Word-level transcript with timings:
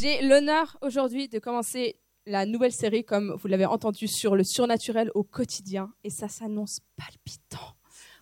J'ai 0.00 0.22
l'honneur 0.22 0.78
aujourd'hui 0.80 1.28
de 1.28 1.38
commencer 1.38 1.96
la 2.24 2.46
nouvelle 2.46 2.72
série, 2.72 3.04
comme 3.04 3.36
vous 3.38 3.48
l'avez 3.48 3.66
entendu, 3.66 4.08
sur 4.08 4.34
le 4.34 4.44
surnaturel 4.44 5.10
au 5.14 5.24
quotidien. 5.24 5.92
Et 6.04 6.08
ça 6.08 6.26
s'annonce 6.26 6.80
palpitant. 6.96 7.74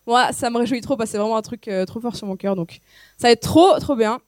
Moi, 0.05 0.33
ça 0.33 0.49
me 0.49 0.57
réjouit 0.57 0.81
trop 0.81 0.97
parce 0.97 1.09
que 1.09 1.11
c'est 1.13 1.17
vraiment 1.19 1.37
un 1.37 1.41
truc 1.41 1.69
euh, 1.69 1.85
trop 1.85 2.01
fort 2.01 2.17
sur 2.17 2.27
mon 2.27 2.35
cœur. 2.35 2.57
Donc, 2.57 2.81
ça 3.17 3.29
va 3.29 3.31
être 3.31 3.43
trop, 3.43 3.79
trop 3.79 3.95
bien. 3.95 4.19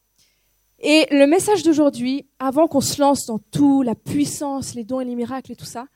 Et 0.80 1.08
le 1.12 1.26
message 1.26 1.64
d'aujourd'hui, 1.64 2.26
avant 2.40 2.68
qu'on 2.68 2.80
se 2.80 3.02
lance 3.02 3.26
dans 3.26 3.40
tout, 3.40 3.82
la 3.82 3.96
puissance, 3.96 4.74
les 4.74 4.86
dons 4.86 5.02
et 5.02 5.06
les 5.06 5.16
miracles 5.16 5.52
et 5.52 5.58
tout 5.58 5.66
ça, 5.66 5.88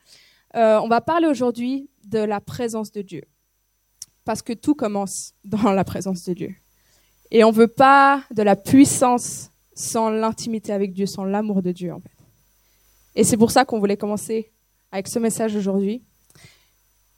euh, 0.57 0.77
on 0.81 0.89
va 0.89 0.99
parler 0.99 1.27
aujourd'hui 1.27 1.89
de 2.03 2.19
la 2.19 2.41
présence 2.41 2.91
de 2.91 3.01
Dieu. 3.01 3.23
Parce 4.25 4.41
que 4.41 4.51
tout 4.51 4.75
commence 4.75 5.31
dans 5.45 5.71
la 5.71 5.85
présence 5.85 6.23
de 6.25 6.33
Dieu. 6.33 6.53
Et 7.31 7.45
on 7.45 7.51
veut 7.51 7.69
pas 7.69 8.23
de 8.31 8.43
la 8.43 8.57
puissance 8.57 9.51
sans 9.75 10.09
l'intimité 10.09 10.73
avec 10.73 10.93
Dieu, 10.93 11.05
sans 11.05 11.25
l'amour 11.25 11.61
de 11.61 11.71
Dieu, 11.71 11.93
en 11.93 11.99
fait. 11.99 12.09
Et 13.15 13.23
c'est 13.23 13.37
pour 13.37 13.51
ça 13.51 13.65
qu'on 13.65 13.79
voulait 13.79 13.97
commencer 13.97 14.51
avec 14.91 15.07
ce 15.07 15.19
message 15.19 15.55
aujourd'hui. 15.55 16.01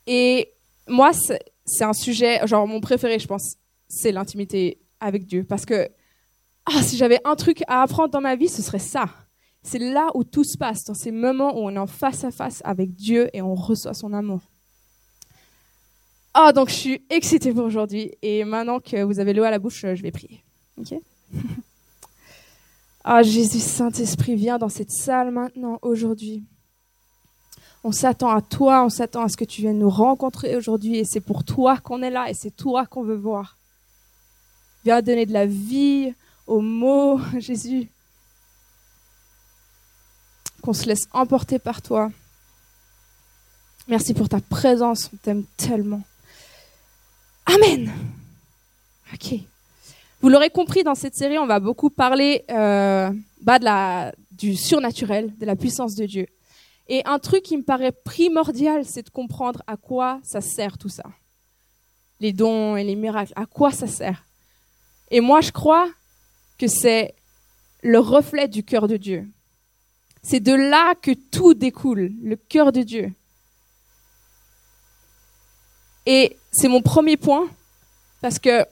Et 0.06 0.52
moi, 0.88 1.12
c'est 1.12 1.84
un 1.84 1.92
sujet, 1.92 2.44
genre 2.46 2.66
mon 2.66 2.80
préféré, 2.80 3.18
je 3.18 3.26
pense, 3.26 3.56
c'est 3.88 4.12
l'intimité 4.12 4.78
avec 5.00 5.26
Dieu. 5.26 5.44
Parce 5.44 5.64
que 5.64 5.88
ah, 6.66 6.82
si 6.82 6.96
j'avais 6.96 7.20
un 7.24 7.36
truc 7.36 7.62
à 7.68 7.82
apprendre 7.82 8.10
dans 8.10 8.20
ma 8.20 8.36
vie, 8.36 8.48
ce 8.48 8.62
serait 8.62 8.78
ça. 8.78 9.08
C'est 9.62 9.78
là 9.78 10.10
où 10.14 10.24
tout 10.24 10.44
se 10.44 10.56
passe, 10.56 10.84
dans 10.84 10.94
ces 10.94 11.10
moments 11.10 11.56
où 11.56 11.66
on 11.66 11.70
est 11.70 11.78
en 11.78 11.86
face 11.86 12.24
à 12.24 12.30
face 12.30 12.60
avec 12.64 12.94
Dieu 12.94 13.28
et 13.32 13.42
on 13.42 13.54
reçoit 13.54 13.94
son 13.94 14.12
amour. 14.12 14.40
Ah, 16.34 16.52
donc 16.52 16.68
je 16.68 16.74
suis 16.74 17.02
excitée 17.10 17.52
pour 17.52 17.64
aujourd'hui. 17.64 18.12
Et 18.22 18.44
maintenant 18.44 18.80
que 18.80 19.02
vous 19.02 19.18
avez 19.18 19.32
l'eau 19.32 19.44
à 19.44 19.50
la 19.50 19.58
bouche, 19.58 19.80
je 19.80 20.02
vais 20.02 20.10
prier. 20.10 20.42
Ok? 20.78 20.94
Ah, 23.10 23.22
Jésus, 23.22 23.60
Saint-Esprit, 23.60 24.34
viens 24.34 24.58
dans 24.58 24.68
cette 24.68 24.90
salle 24.90 25.30
maintenant, 25.30 25.78
aujourd'hui. 25.80 26.44
On 27.82 27.90
s'attend 27.90 28.28
à 28.28 28.42
toi, 28.42 28.84
on 28.84 28.90
s'attend 28.90 29.22
à 29.22 29.30
ce 29.30 29.36
que 29.38 29.46
tu 29.46 29.62
viennes 29.62 29.78
nous 29.78 29.88
rencontrer 29.88 30.54
aujourd'hui. 30.56 30.98
Et 30.98 31.06
c'est 31.06 31.22
pour 31.22 31.42
toi 31.42 31.78
qu'on 31.78 32.02
est 32.02 32.10
là 32.10 32.28
et 32.28 32.34
c'est 32.34 32.54
toi 32.54 32.84
qu'on 32.84 33.02
veut 33.02 33.16
voir. 33.16 33.56
Viens 34.84 35.00
donner 35.00 35.24
de 35.24 35.32
la 35.32 35.46
vie 35.46 36.12
aux 36.46 36.60
mots, 36.60 37.18
Jésus. 37.38 37.88
Qu'on 40.60 40.74
se 40.74 40.84
laisse 40.84 41.08
emporter 41.12 41.58
par 41.58 41.80
toi. 41.80 42.10
Merci 43.88 44.12
pour 44.12 44.28
ta 44.28 44.42
présence, 44.42 45.08
on 45.14 45.16
t'aime 45.16 45.44
tellement. 45.56 46.02
Amen. 47.46 47.90
Ok. 49.14 49.40
Vous 50.20 50.28
l'aurez 50.28 50.50
compris, 50.50 50.82
dans 50.82 50.96
cette 50.96 51.14
série, 51.14 51.38
on 51.38 51.46
va 51.46 51.60
beaucoup 51.60 51.90
parler 51.90 52.44
euh, 52.50 53.10
bah, 53.42 53.60
de 53.60 53.64
la, 53.64 54.12
du 54.32 54.56
surnaturel, 54.56 55.32
de 55.38 55.46
la 55.46 55.54
puissance 55.54 55.94
de 55.94 56.06
Dieu. 56.06 56.26
Et 56.88 57.02
un 57.04 57.20
truc 57.20 57.42
qui 57.42 57.56
me 57.56 57.62
paraît 57.62 57.92
primordial, 57.92 58.84
c'est 58.84 59.04
de 59.04 59.10
comprendre 59.10 59.62
à 59.66 59.76
quoi 59.76 60.20
ça 60.24 60.40
sert 60.40 60.76
tout 60.76 60.88
ça. 60.88 61.04
Les 62.18 62.32
dons 62.32 62.76
et 62.76 62.82
les 62.82 62.96
miracles, 62.96 63.32
à 63.36 63.46
quoi 63.46 63.70
ça 63.70 63.86
sert. 63.86 64.24
Et 65.10 65.20
moi, 65.20 65.40
je 65.40 65.52
crois 65.52 65.88
que 66.58 66.66
c'est 66.66 67.14
le 67.82 68.00
reflet 68.00 68.48
du 68.48 68.64
cœur 68.64 68.88
de 68.88 68.96
Dieu. 68.96 69.28
C'est 70.22 70.40
de 70.40 70.52
là 70.52 70.94
que 70.96 71.12
tout 71.12 71.54
découle, 71.54 72.10
le 72.20 72.34
cœur 72.34 72.72
de 72.72 72.82
Dieu. 72.82 73.12
Et 76.06 76.36
c'est 76.50 76.68
mon 76.68 76.82
premier 76.82 77.16
point, 77.16 77.48
parce 78.20 78.40
que 78.40 78.64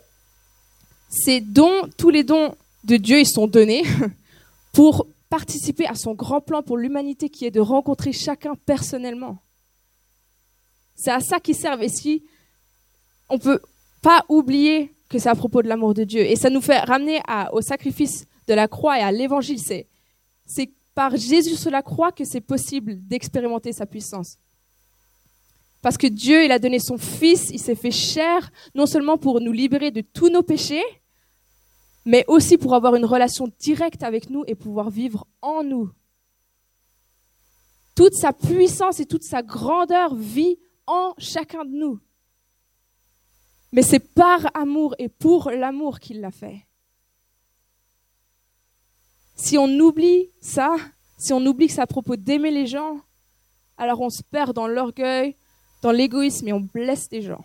ces 1.16 1.40
dons, 1.40 1.88
tous 1.96 2.10
les 2.10 2.24
dons 2.24 2.54
de 2.84 2.96
Dieu, 2.96 3.20
ils 3.20 3.28
sont 3.28 3.46
donnés 3.46 3.82
pour 4.72 5.06
participer 5.28 5.86
à 5.86 5.94
son 5.94 6.14
grand 6.14 6.40
plan 6.40 6.62
pour 6.62 6.76
l'humanité 6.76 7.28
qui 7.28 7.46
est 7.46 7.50
de 7.50 7.60
rencontrer 7.60 8.12
chacun 8.12 8.54
personnellement. 8.66 9.38
C'est 10.94 11.10
à 11.10 11.20
ça 11.20 11.40
qu'ils 11.40 11.56
servent. 11.56 11.82
Et 11.82 11.88
si 11.88 12.22
on 13.28 13.38
peut 13.38 13.60
pas 14.02 14.24
oublier 14.28 14.92
que 15.08 15.18
c'est 15.18 15.28
à 15.28 15.34
propos 15.34 15.62
de 15.62 15.68
l'amour 15.68 15.94
de 15.94 16.04
Dieu. 16.04 16.20
Et 16.20 16.36
ça 16.36 16.50
nous 16.50 16.60
fait 16.60 16.78
ramener 16.78 17.20
au 17.52 17.60
sacrifice 17.60 18.26
de 18.48 18.54
la 18.54 18.68
croix 18.68 18.98
et 18.98 19.02
à 19.02 19.12
l'évangile. 19.12 19.58
C'est, 19.58 19.86
c'est 20.44 20.70
par 20.94 21.16
Jésus 21.16 21.56
sur 21.56 21.70
la 21.70 21.82
croix 21.82 22.12
que 22.12 22.24
c'est 22.24 22.40
possible 22.40 22.96
d'expérimenter 23.06 23.72
sa 23.72 23.86
puissance. 23.86 24.38
Parce 25.82 25.96
que 25.96 26.06
Dieu, 26.06 26.44
il 26.44 26.50
a 26.50 26.58
donné 26.58 26.78
son 26.80 26.98
Fils, 26.98 27.50
il 27.50 27.60
s'est 27.60 27.74
fait 27.74 27.90
chair, 27.90 28.50
non 28.74 28.86
seulement 28.86 29.18
pour 29.18 29.40
nous 29.40 29.52
libérer 29.52 29.90
de 29.90 30.00
tous 30.00 30.28
nos 30.28 30.42
péchés, 30.42 30.82
mais 32.06 32.24
aussi 32.28 32.56
pour 32.56 32.74
avoir 32.74 32.94
une 32.94 33.04
relation 33.04 33.52
directe 33.58 34.04
avec 34.04 34.30
nous 34.30 34.44
et 34.46 34.54
pouvoir 34.54 34.90
vivre 34.90 35.26
en 35.42 35.64
nous. 35.64 35.90
Toute 37.96 38.14
sa 38.14 38.32
puissance 38.32 39.00
et 39.00 39.06
toute 39.06 39.24
sa 39.24 39.42
grandeur 39.42 40.14
vit 40.14 40.56
en 40.86 41.14
chacun 41.18 41.64
de 41.64 41.72
nous. 41.72 41.98
Mais 43.72 43.82
c'est 43.82 43.98
par 43.98 44.46
amour 44.54 44.94
et 44.98 45.08
pour 45.08 45.50
l'amour 45.50 45.98
qu'il 45.98 46.20
l'a 46.20 46.30
fait. 46.30 46.64
Si 49.34 49.58
on 49.58 49.68
oublie 49.80 50.30
ça, 50.40 50.76
si 51.18 51.32
on 51.32 51.44
oublie 51.44 51.66
que 51.66 51.72
c'est 51.72 51.80
à 51.80 51.88
propos 51.88 52.14
d'aimer 52.14 52.52
les 52.52 52.68
gens, 52.68 53.00
alors 53.76 54.00
on 54.00 54.10
se 54.10 54.22
perd 54.22 54.54
dans 54.54 54.68
l'orgueil, 54.68 55.34
dans 55.82 55.90
l'égoïsme 55.90 56.46
et 56.46 56.52
on 56.52 56.60
blesse 56.60 57.08
des 57.08 57.22
gens. 57.22 57.44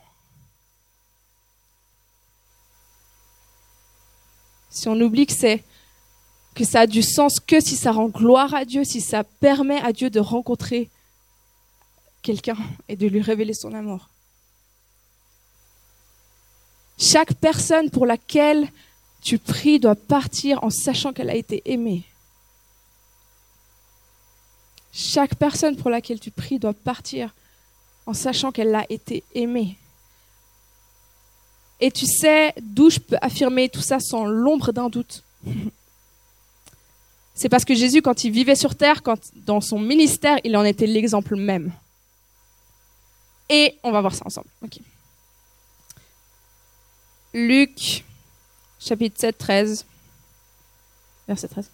Si 4.72 4.88
on 4.88 5.00
oublie 5.00 5.28
que 5.28 5.34
c'est 5.34 5.64
que 6.56 6.64
ça 6.64 6.82
a 6.82 6.88
du 6.88 7.02
sens 7.04 7.40
que 7.40 7.60
si 7.60 7.76
ça 7.76 7.92
rend 7.92 8.08
gloire 8.08 8.54
à 8.54 8.66
Dieu, 8.66 8.84
si 8.84 9.02
ça 9.02 9.24
permet 9.24 9.82
à 9.82 9.94
Dieu 9.94 10.10
de 10.10 10.20
rencontrer 10.20 10.90
quelqu'un 12.22 12.58
et 12.88 12.96
de 12.96 13.08
lui 13.08 13.22
révéler 13.22 13.54
son 13.54 13.74
amour. 13.74 14.10
Chaque 16.98 17.34
personne 17.34 17.90
pour 17.90 18.06
laquelle 18.06 18.70
tu 19.22 19.38
pries 19.38 19.80
doit 19.80 19.96
partir 19.96 20.64
en 20.64 20.70
sachant 20.70 21.14
qu'elle 21.14 21.30
a 21.30 21.36
été 21.36 21.62
aimée. 21.66 22.04
Chaque 24.94 25.36
personne 25.36 25.78
pour 25.78 25.90
laquelle 25.90 26.20
tu 26.20 26.32
pries 26.32 26.60
doit 26.60 26.74
partir 26.74 27.34
en 28.06 28.14
sachant 28.14 28.52
qu'elle 28.52 28.76
a 28.76 28.86
été 28.90 29.24
aimée. 29.34 29.78
Et 31.82 31.92
tu 31.92 32.06
sais 32.06 32.54
d'où 32.62 32.92
je 32.92 33.00
peux 33.00 33.18
affirmer 33.22 33.68
tout 33.68 33.82
ça 33.82 34.00
sans 34.00 34.26
l'ombre 34.26 34.72
d'un 34.72 34.88
doute. 34.90 35.24
C'est 37.34 37.50
parce 37.50 37.66
que 37.66 37.74
Jésus, 37.74 38.04
quand 38.04 38.24
il 38.24 38.32
vivait 38.32 38.56
sur 38.56 38.76
terre, 38.76 39.02
quand, 39.02 39.20
dans 39.36 39.62
son 39.62 39.80
ministère, 39.80 40.38
il 40.44 40.56
en 40.56 40.64
était 40.64 40.86
l'exemple 40.86 41.36
même. 41.36 41.72
Et 43.50 43.78
on 43.84 43.92
va 43.92 44.02
voir 44.02 44.14
ça 44.14 44.26
ensemble. 44.28 44.48
Luc, 47.34 48.06
chapitre 48.80 49.20
7, 49.20 49.38
13, 49.38 49.86
verset 51.28 51.48
13. 51.48 51.72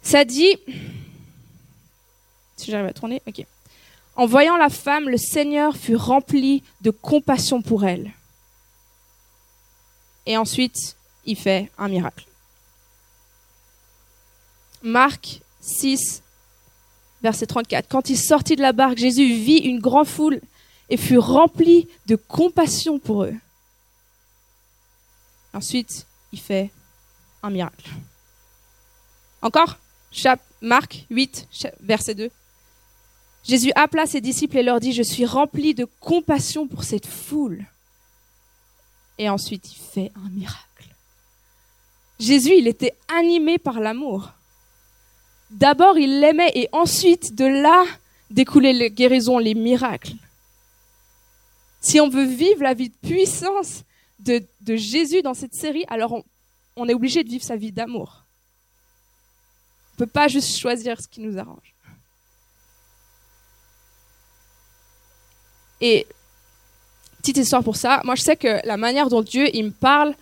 Ça 0.00 0.24
dit, 0.24 0.56
si 2.56 2.70
j'arrive 2.70 2.88
à 2.88 2.92
tourner. 2.94 3.20
En 4.16 4.26
voyant 4.26 4.56
la 4.56 4.70
femme, 4.70 5.10
le 5.10 5.18
Seigneur 5.18 5.76
fut 5.76 5.96
rempli 5.96 6.62
de 6.80 6.90
compassion 6.90 7.60
pour 7.60 7.84
elle. 7.84 8.12
Et 10.30 10.36
ensuite, 10.36 10.96
il 11.26 11.34
fait 11.34 11.72
un 11.76 11.88
miracle. 11.88 12.24
Marc 14.80 15.40
6, 15.60 16.22
verset 17.20 17.46
34. 17.46 17.88
Quand 17.88 18.10
il 18.10 18.16
sortit 18.16 18.54
de 18.54 18.62
la 18.62 18.72
barque, 18.72 18.98
Jésus 18.98 19.34
vit 19.34 19.56
une 19.56 19.80
grande 19.80 20.06
foule 20.06 20.40
et 20.88 20.96
fut 20.96 21.18
rempli 21.18 21.88
de 22.06 22.14
compassion 22.14 23.00
pour 23.00 23.24
eux. 23.24 23.34
Ensuite, 25.52 26.06
il 26.32 26.38
fait 26.38 26.70
un 27.42 27.50
miracle. 27.50 27.90
Encore? 29.42 29.78
Marc 30.60 31.06
8, 31.10 31.48
verset 31.80 32.14
2. 32.14 32.30
Jésus 33.42 33.72
appela 33.74 34.06
ses 34.06 34.20
disciples 34.20 34.58
et 34.58 34.62
leur 34.62 34.78
dit, 34.78 34.92
je 34.92 35.02
suis 35.02 35.26
rempli 35.26 35.74
de 35.74 35.88
compassion 35.98 36.68
pour 36.68 36.84
cette 36.84 37.06
foule. 37.06 37.66
Et 39.18 39.28
ensuite, 39.28 39.72
il 39.72 39.78
fait 39.78 40.12
un 40.16 40.28
miracle. 40.30 40.94
Jésus, 42.18 42.54
il 42.56 42.68
était 42.68 42.94
animé 43.08 43.58
par 43.58 43.80
l'amour. 43.80 44.32
D'abord, 45.50 45.98
il 45.98 46.20
l'aimait 46.20 46.52
et 46.54 46.68
ensuite, 46.72 47.34
de 47.34 47.44
là, 47.44 47.84
découlaient 48.30 48.72
les 48.72 48.90
guérisons, 48.90 49.38
les 49.38 49.54
miracles. 49.54 50.14
Si 51.80 51.98
on 51.98 52.08
veut 52.08 52.26
vivre 52.26 52.62
la 52.62 52.74
vie 52.74 52.90
de 52.90 53.08
puissance 53.08 53.84
de, 54.18 54.44
Jésus 54.76 55.22
dans 55.22 55.34
cette 55.34 55.54
série, 55.54 55.84
alors 55.88 56.22
on, 56.76 56.88
est 56.88 56.94
obligé 56.94 57.24
de 57.24 57.30
vivre 57.30 57.44
sa 57.44 57.56
vie 57.56 57.72
d'amour. 57.72 58.24
On 59.88 60.02
ne 60.02 60.06
peut 60.06 60.12
pas 60.12 60.28
juste 60.28 60.58
choisir 60.58 61.00
ce 61.00 61.08
qui 61.08 61.20
nous 61.20 61.38
arrange. 61.38 61.74
Et 65.80 66.06
petite 67.20 67.38
histoire 67.38 67.62
pour 67.62 67.76
ça, 67.76 68.00
moi 68.04 68.14
je 68.14 68.22
sais 68.22 68.36
que 68.36 68.66
la 68.66 68.76
manière 68.76 69.08
dont 69.08 69.22
Dieu 69.22 69.48
il 69.54 69.66
me 69.66 69.70
parle, 69.70 70.14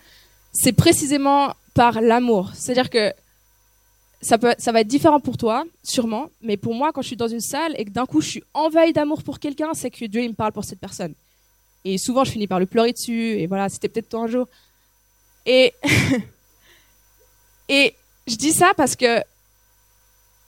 c'est 0.53 0.73
précisément 0.73 1.53
par 1.73 2.01
l'amour. 2.01 2.51
C'est-à-dire 2.55 2.89
que 2.89 3.13
ça, 4.21 4.37
peut, 4.37 4.53
ça 4.57 4.71
va 4.71 4.81
être 4.81 4.87
différent 4.87 5.19
pour 5.19 5.37
toi, 5.37 5.63
sûrement, 5.83 6.29
mais 6.41 6.57
pour 6.57 6.73
moi, 6.73 6.91
quand 6.91 7.01
je 7.01 7.07
suis 7.07 7.15
dans 7.15 7.27
une 7.27 7.39
salle 7.39 7.73
et 7.77 7.85
que 7.85 7.91
d'un 7.91 8.05
coup 8.05 8.21
je 8.21 8.29
suis 8.29 8.43
envahi 8.53 8.91
d'amour 8.91 9.23
pour 9.23 9.39
quelqu'un, 9.39 9.73
c'est 9.73 9.89
que 9.89 10.05
Dieu 10.05 10.21
il 10.21 10.29
me 10.29 10.35
parle 10.35 10.51
pour 10.51 10.65
cette 10.65 10.79
personne. 10.79 11.13
Et 11.85 11.97
souvent, 11.97 12.25
je 12.25 12.31
finis 12.31 12.47
par 12.47 12.59
le 12.59 12.65
pleurer 12.65 12.91
dessus, 12.91 13.39
et 13.39 13.47
voilà, 13.47 13.69
c'était 13.69 13.87
peut-être 13.87 14.09
toi 14.09 14.21
un 14.21 14.27
jour. 14.27 14.47
Et, 15.45 15.73
et 17.69 17.95
je 18.27 18.35
dis 18.35 18.51
ça 18.51 18.73
parce 18.75 18.95
que 18.95 19.21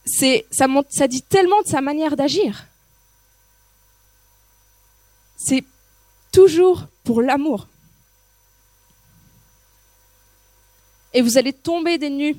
c'est, 0.06 0.45
ça, 0.51 0.68
montre, 0.68 0.89
ça 0.92 1.07
dit 1.07 1.21
tellement 1.21 1.62
de 1.62 1.68
sa 1.68 1.80
manière 1.81 2.15
d'agir. 2.18 2.65
C'est 5.38 5.63
toujours 6.31 6.88
pour 7.04 7.22
l'amour. 7.22 7.68
Et 11.13 11.22
vous 11.22 11.38
allez 11.38 11.54
tomber 11.54 11.98
des 11.98 12.10
nues. 12.10 12.38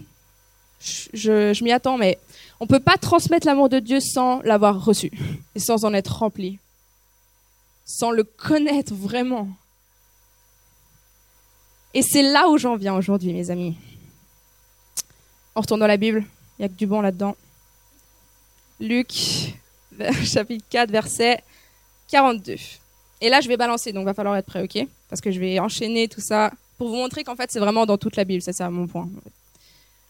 Je, 1.13 1.63
m'y 1.63 1.71
attends, 1.71 1.99
mais 1.99 2.19
on 2.59 2.65
ne 2.65 2.69
peut 2.69 2.81
pas 2.81 2.97
transmettre 2.97 3.47
l'amour 3.47 3.69
de 3.69 3.79
Dieu 3.79 4.01
sans 4.01 4.41
l'avoir 4.43 4.85
reçu 4.85 5.13
et 5.55 5.61
sans 5.61 5.85
en 5.85 5.95
être 5.95 6.19
rempli, 6.19 6.59
sans 7.85 8.11
le 8.11 8.25
connaître 8.25 8.93
vraiment. 8.93 9.49
Et 11.95 12.03
c'est 12.03 12.23
là 12.23 12.49
où 12.49 12.59
j'en 12.59 12.77
viens 12.77 12.95
aujourd'hui, 12.95 13.33
mes 13.33 13.51
amis. 13.51 13.77
On 15.55 15.61
retourne 15.61 15.81
dans 15.81 15.87
la 15.87 15.99
Bible, 15.99 16.25
il 16.59 16.63
n'y 16.63 16.65
a 16.65 16.69
que 16.69 16.75
du 16.75 16.87
bon 16.87 17.01
là-dedans. 17.01 17.37
Luc, 18.81 19.13
chapitre 20.25 20.65
4, 20.71 20.91
verset 20.91 21.45
42. 22.09 22.57
Et 23.23 23.29
là, 23.29 23.41
je 23.41 23.47
vais 23.47 23.57
balancer, 23.57 23.93
donc 23.93 24.05
va 24.05 24.15
falloir 24.15 24.37
être 24.37 24.47
prêt, 24.47 24.65
ok? 24.65 24.85
Parce 25.09 25.21
que 25.21 25.31
je 25.31 25.39
vais 25.39 25.61
enchaîner 25.61 26.09
tout 26.09 26.21
ça 26.21 26.51
pour 26.77 26.89
vous 26.89 26.97
montrer 26.97 27.23
qu'en 27.23 27.37
fait, 27.37 27.53
c'est 27.53 27.61
vraiment 27.61 27.87
dans 27.87 27.97
toute 27.97 28.17
la 28.17 28.25
Bible, 28.25 28.43
ça 28.43 28.53
c'est 28.53 28.69
mon 28.69 28.89
point. 28.89 29.09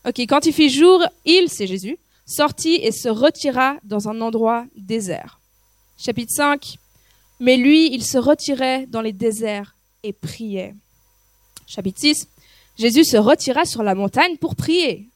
Ok, 0.06 0.18
quand 0.20 0.46
il 0.46 0.52
fit 0.54 0.70
jour, 0.70 1.04
il, 1.26 1.50
c'est 1.50 1.66
Jésus, 1.66 1.98
sortit 2.24 2.76
et 2.76 2.90
se 2.90 3.10
retira 3.10 3.76
dans 3.84 4.08
un 4.08 4.18
endroit 4.22 4.64
désert. 4.76 5.40
Chapitre 5.98 6.32
5. 6.34 6.78
Mais 7.38 7.58
lui, 7.58 7.92
il 7.92 8.02
se 8.02 8.16
retirait 8.16 8.86
dans 8.86 9.02
les 9.02 9.12
déserts 9.12 9.76
et 10.02 10.14
priait. 10.14 10.74
Chapitre 11.66 12.00
6. 12.00 12.28
Jésus 12.78 13.04
se 13.04 13.18
retira 13.18 13.66
sur 13.66 13.82
la 13.82 13.94
montagne 13.94 14.38
pour 14.38 14.56
prier. 14.56 15.06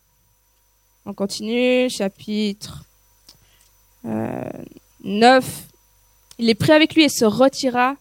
On 1.07 1.15
continue, 1.15 1.89
chapitre 1.89 2.85
9. 4.05 5.67
Il 6.39 6.51
est 6.51 6.55
pris 6.55 6.73
avec 6.73 6.95
lui 6.95 7.05
et 7.05 7.09
se 7.09 7.25
retira 7.25 7.97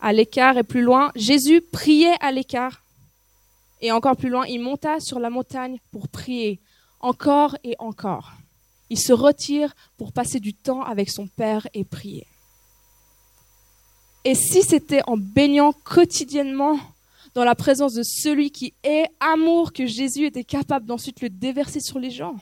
à 0.00 0.12
l'écart 0.12 0.58
et 0.58 0.62
plus 0.62 0.82
loin. 0.82 1.10
Jésus 1.16 1.60
priait 1.60 2.16
à 2.20 2.32
l'écart. 2.32 2.82
Et 3.80 3.92
encore 3.92 4.16
plus 4.16 4.28
loin, 4.28 4.44
il 4.46 4.60
monta 4.60 5.00
sur 5.00 5.18
la 5.20 5.30
montagne 5.30 5.78
pour 5.92 6.08
prier, 6.08 6.60
encore 7.00 7.56
et 7.64 7.76
encore. 7.78 8.32
Il 8.90 8.98
se 8.98 9.12
retire 9.12 9.74
pour 9.96 10.12
passer 10.12 10.40
du 10.40 10.54
temps 10.54 10.82
avec 10.82 11.10
son 11.10 11.26
Père 11.28 11.66
et 11.74 11.84
prier. 11.84 12.26
Et 14.24 14.34
si 14.34 14.62
c'était 14.62 15.02
en 15.06 15.16
baignant 15.16 15.72
quotidiennement 15.72 16.78
dans 17.34 17.44
la 17.44 17.54
présence 17.54 17.94
de 17.94 18.02
celui 18.02 18.50
qui 18.50 18.74
est 18.82 19.06
amour 19.20 19.72
que 19.72 19.86
Jésus 19.86 20.26
était 20.26 20.44
capable 20.44 20.86
d'ensuite 20.86 21.20
le 21.20 21.30
déverser 21.30 21.80
sur 21.80 21.98
les 21.98 22.10
gens 22.10 22.36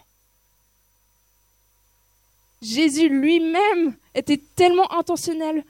Jésus 2.63 3.09
lui-même 3.09 3.97
était 4.15 4.41
tellement 4.55 4.91
intentionnel 4.93 5.65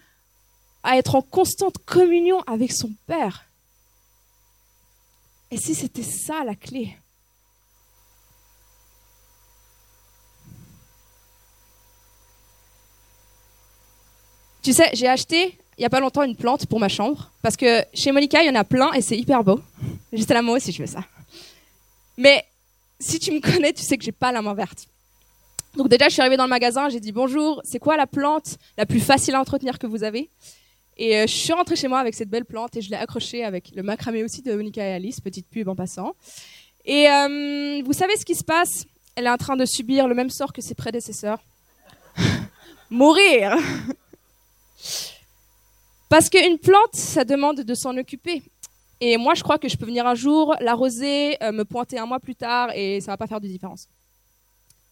à 0.83 0.97
être 0.97 1.15
en 1.17 1.23
constante 1.23 1.79
communion 1.79 2.41
avec 2.47 2.73
son 2.73 2.91
Père. 3.06 3.44
Et 5.50 5.56
si 5.56 5.75
c'était 5.75 6.03
ça 6.03 6.44
la 6.44 6.55
clé? 6.55 6.97
Tu 14.62 14.73
sais, 14.73 14.91
j'ai 14.94 15.06
acheté 15.06 15.59
il 15.79 15.83
n'y 15.83 15.87
a 15.87 15.91
pas 15.91 16.00
longtemps 16.00 16.23
une 16.23 16.37
plante 16.37 16.67
pour 16.67 16.81
ma 16.81 16.88
chambre 16.88 17.31
parce 17.43 17.56
que 17.56 17.85
chez 17.93 18.11
Monica, 18.11 18.43
il 18.43 18.47
y 18.47 18.50
en 18.50 18.55
a 18.55 18.65
plein 18.65 18.93
et 18.93 19.03
c'est 19.03 19.17
hyper 19.17 19.44
beau. 19.44 19.61
J'étais 20.12 20.33
là, 20.33 20.41
moi 20.41 20.56
aussi, 20.56 20.73
je 20.73 20.83
veux 20.83 20.87
ça. 20.87 21.05
Mais 22.17 22.47
si 22.99 23.19
tu 23.19 23.31
me 23.31 23.41
connais, 23.41 23.75
tu 23.75 23.83
sais 23.83 23.99
que 23.99 24.05
j'ai 24.05 24.12
pas 24.12 24.33
la 24.33 24.41
main 24.41 24.55
verte. 24.55 24.87
Donc 25.76 25.88
déjà, 25.88 26.08
je 26.08 26.14
suis 26.14 26.23
arrivée 26.23 26.38
dans 26.38 26.44
le 26.44 26.50
magasin, 26.50 26.88
j'ai 26.88 27.00
dit 27.00 27.12
bonjour, 27.12 27.61
c'est 27.62 27.78
quoi 27.78 27.99
la 27.99 28.06
plante 28.06 28.56
la 28.78 28.87
plus 28.87 29.00
facile 29.00 29.34
à 29.34 29.40
entretenir 29.40 29.78
que 29.78 29.87
vous 29.87 30.05
avez? 30.05 30.31
Et 30.96 31.19
euh, 31.19 31.26
je 31.26 31.34
suis 31.34 31.52
rentrée 31.52 31.76
chez 31.76 31.88
moi 31.88 31.99
avec 31.99 32.14
cette 32.14 32.31
belle 32.31 32.46
plante 32.46 32.75
et 32.76 32.81
je 32.81 32.88
l'ai 32.88 32.96
accrochée 32.96 33.44
avec 33.44 33.73
le 33.75 33.82
macramé 33.82 34.25
aussi 34.25 34.40
de 34.40 34.55
Monica 34.55 34.82
et 34.82 34.94
Alice, 34.94 35.20
petite 35.20 35.46
pub 35.49 35.69
en 35.69 35.76
passant. 35.76 36.14
Et 36.87 37.11
euh, 37.11 37.82
vous 37.84 37.93
savez 37.93 38.17
ce 38.17 38.25
qui 38.25 38.34
se 38.34 38.44
passe? 38.44 38.87
Elle 39.17 39.26
est 39.26 39.31
en 39.31 39.37
train 39.37 39.56
de 39.56 39.67
subir 39.67 40.08
le 40.08 40.14
même 40.14 40.31
sort 40.31 40.55
que 40.55 40.62
ses 40.62 40.75
prédécesseurs. 40.75 41.40
Mourir 42.90 43.55
Parce 46.08 46.31
qu'une 46.31 46.58
plante, 46.58 46.94
ça 46.94 47.25
demande 47.25 47.61
de 47.61 47.75
s'en 47.75 47.94
occuper. 47.99 48.43
Et 49.02 49.19
moi, 49.19 49.34
je 49.34 49.43
crois 49.43 49.58
que 49.58 49.69
je 49.69 49.76
peux 49.76 49.84
venir 49.84 50.06
un 50.06 50.14
jour, 50.14 50.55
l'arroser, 50.61 51.37
euh, 51.43 51.52
me 51.52 51.64
pointer 51.64 51.99
un 51.99 52.06
mois 52.06 52.20
plus 52.20 52.34
tard 52.34 52.70
et 52.75 53.02
ça 53.02 53.12
va 53.12 53.19
pas 53.19 53.26
faire 53.26 53.43
de 53.43 53.49
différence. 53.49 53.88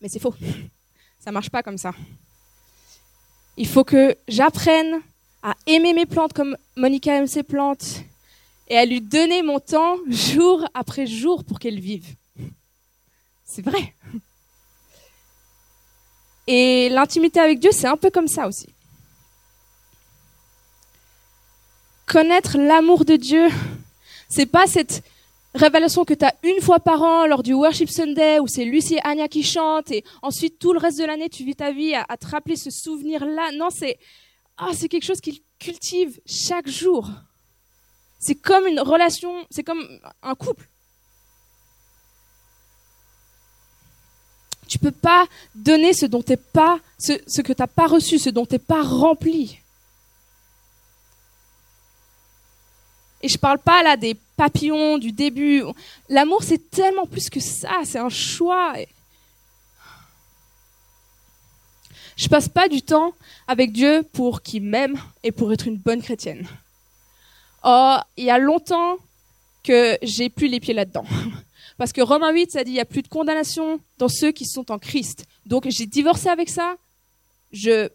Mais 0.03 0.09
c'est 0.09 0.19
faux. 0.19 0.35
Ça 1.25 1.33
marche 1.33 1.49
pas 1.49 1.63
comme 1.63 1.79
ça. 1.79 1.93
Il 3.57 3.67
faut 3.67 3.83
que 3.83 4.15
j'apprenne 4.29 5.01
à 5.43 5.55
aimer 5.67 5.95
mes 5.95 6.05
plantes 6.05 6.35
comme 6.35 6.55
Monica 6.77 7.15
aime 7.15 7.27
ses 7.27 7.43
plantes 7.43 8.03
et 8.69 8.77
à 8.77 8.85
lui 8.85 9.01
donner 9.01 9.43
mon 9.43 9.59
temps 9.59 9.97
jour 10.07 10.69
après 10.75 11.07
jour 11.07 11.43
pour 11.43 11.61
qu'elles 11.61 11.81
vivent. 11.81 12.15
C'est 13.43 13.63
vrai. 13.63 13.95
Et 16.47 16.91
l'intimité 16.91 17.41
avec 17.41 17.59
Dieu, 17.59 17.71
c'est 17.73 17.89
un 17.89 17.97
peu 17.97 18.11
comme 18.11 18.29
ça 18.29 18.47
aussi. 18.47 18.69
Connaître 22.05 22.59
l'amour 22.59 23.07
de 23.07 23.17
Dieu, 23.17 23.49
c'est 24.29 24.45
pas 24.45 24.67
cette 24.67 25.03
révélation 25.55 26.05
que 26.05 26.15
tu 26.15 26.25
as 26.25 26.35
une 26.43 26.61
fois 26.61 26.81
par 26.81 27.03
an 27.03 27.27
lors 27.27 27.43
du 27.43 27.55
Worship 27.55 27.89
Sunday 27.89 28.41
où 28.41 28.47
c'est 28.47 28.65
Lucie 28.65 28.97
et 28.97 29.07
Anya 29.07 29.29
qui 29.29 29.43
chantent 29.43 29.91
et 29.91 30.05
ensuite 30.23 30.59
tout 30.59 30.73
le 30.73 30.79
reste 30.79 30.99
de 30.99 31.05
l'année 31.05 31.29
tu 31.29 31.45
vis 31.45 31.55
ta 31.55 31.73
vie 31.73 31.95
à, 31.95 32.17
te 32.17 32.27
rappeler 32.27 32.57
ce 32.57 32.71
souvenir-là. 32.71 33.53
Non, 33.53 33.69
c'est 33.71 33.99
ah, 34.57 34.71
c'est 34.73 34.89
quelque 34.89 35.05
chose 35.05 35.21
qu'il 35.21 35.41
cultive 35.59 36.21
chaque 36.27 36.69
jour. 36.69 37.09
C'est 38.19 38.35
comme 38.35 38.67
une 38.67 38.81
relation, 38.81 39.33
c'est 39.51 39.65
comme 39.65 39.83
un 40.23 40.35
couple. 40.35 40.69
Tu 44.67 44.79
peux 44.79 44.93
pas 44.93 45.27
donner 45.55 45.93
ce 45.93 46.07
dont 46.07 46.23
t'es 46.23 46.37
pas, 46.37 46.81
ce 46.99 47.43
que 47.43 47.53
t'as 47.53 47.67
pas 47.67 47.87
reçu, 47.87 48.19
ce 48.19 48.31
dont 48.31 48.47
t'es 48.47 48.59
pas 48.59 48.83
rempli. 48.83 49.59
Et 53.25 53.29
je 53.29 53.39
parle 53.39 53.59
pas 53.59 53.83
là 53.83 53.97
des 53.97 54.19
papillons 54.37 54.99
du 54.99 55.11
début. 55.11 55.63
L'amour, 56.11 56.43
c'est 56.43 56.71
tellement 56.71 57.07
plus 57.07 57.31
que 57.31 57.41
ça. 57.41 57.81
C'est 57.85 57.99
un 57.99 58.11
choix. 58.11 58.75
Je 62.19 62.29
passe 62.29 62.51
pas 62.51 62.69
du 62.69 62.83
temps 62.83 63.15
avec 63.49 63.73
Dieu 63.73 64.07
pour 64.13 64.43
qu'il 64.43 64.63
m'aime 64.63 65.01
et 65.23 65.33
pour 65.33 65.51
être 65.55 65.67
une 65.67 65.79
bonne 65.79 66.03
chrétienne. 66.03 66.47
Oh, 67.65 67.97
il 68.19 68.25
y 68.25 68.31
a 68.31 68.37
longtemps 68.37 68.99
que 69.63 69.97
j'ai 70.03 70.29
plus 70.29 70.49
les 70.49 70.61
pieds 70.61 70.75
là-dedans. 70.75 71.07
Parce 71.79 71.95
que 71.95 72.03
Romains 72.03 72.31
8, 72.31 72.51
ça 72.51 72.63
dit 72.63 72.73
il 72.73 72.77
y 72.77 72.81
a 72.81 72.85
plus 72.85 73.01
de 73.01 73.09
condamnation 73.09 73.81
dans 73.97 74.09
ceux 74.09 74.33
qui 74.33 74.45
sont 74.45 74.71
en 74.71 74.79
Christ. 74.79 75.25
Donc 75.47 75.67
j'ai 75.71 75.87
divorcé 75.87 76.29
avec 76.29 76.51
ça. 76.51 76.77
Je 77.53 77.89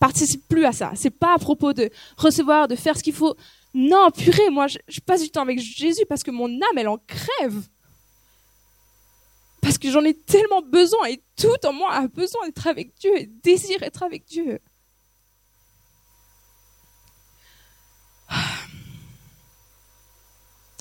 participe 0.00 0.48
plus 0.48 0.64
à 0.64 0.72
ça. 0.72 0.90
C'est 0.96 1.10
pas 1.10 1.32
à 1.32 1.38
propos 1.38 1.72
de 1.72 1.90
recevoir, 2.16 2.66
de 2.66 2.74
faire 2.74 2.98
ce 2.98 3.04
qu'il 3.04 3.14
faut. 3.14 3.36
Non, 3.74 4.10
purée, 4.10 4.50
moi, 4.50 4.66
je, 4.66 5.00
passe 5.00 5.22
du 5.22 5.30
temps 5.30 5.42
avec 5.42 5.58
Jésus 5.58 6.04
parce 6.08 6.22
que 6.22 6.30
mon 6.30 6.48
âme, 6.48 6.76
elle 6.76 6.88
en 6.88 6.98
crève. 6.98 7.66
Parce 9.60 9.78
que 9.78 9.90
j'en 9.90 10.04
ai 10.04 10.14
tellement 10.14 10.60
besoin 10.60 11.06
et 11.06 11.22
tout 11.36 11.66
en 11.66 11.72
moi 11.72 11.92
a 11.92 12.06
besoin 12.08 12.46
d'être 12.46 12.66
avec 12.66 12.94
Dieu 12.98 13.16
et 13.16 13.26
désire 13.26 13.82
être 13.82 14.02
avec 14.02 14.24
Dieu. 14.26 14.60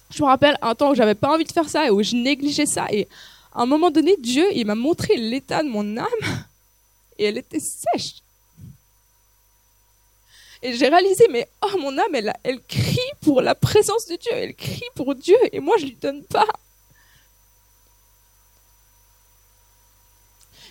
Je 0.10 0.22
me 0.22 0.28
rappelle 0.28 0.58
un 0.62 0.76
temps 0.76 0.92
où 0.92 0.96
j'avais 0.96 1.16
pas 1.16 1.34
envie 1.34 1.46
de 1.46 1.52
faire 1.52 1.70
ça 1.70 1.88
et 1.88 1.90
où 1.90 2.04
je 2.04 2.16
négligeais 2.16 2.66
ça 2.66 2.88
et 2.92 3.08
à 3.54 3.64
un 3.64 3.66
moment 3.66 3.92
donné, 3.92 4.16
Dieu, 4.18 4.46
il 4.54 4.66
m'a 4.66 4.76
montré 4.76 5.18
l'état 5.18 5.62
de 5.64 5.70
mon 5.70 5.98
âme 5.98 6.08
et 7.18 7.26
elle 7.26 7.38
était 7.38 7.60
sèche. 7.60 8.22
Et 10.63 10.74
j'ai 10.74 10.89
réalisé, 10.89 11.27
mais 11.30 11.48
oh, 11.63 11.77
mon 11.80 11.98
âme, 11.98 12.13
elle, 12.13 12.34
elle 12.44 12.62
crie 12.62 13.00
pour 13.22 13.41
la 13.41 13.56
présence 13.56 14.06
de 14.08 14.15
Dieu, 14.15 14.32
elle 14.34 14.56
crie 14.56 14.89
pour 14.96 15.15
Dieu, 15.15 15.38
et 15.51 15.60
moi, 15.60 15.75
je 15.80 15.86
lui 15.86 15.96
donne 15.96 16.24
pas. 16.24 16.46